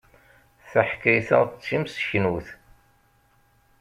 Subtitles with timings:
[0.71, 2.47] Taḥkayt-a d timseknut.